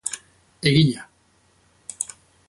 Egina! 0.69 1.03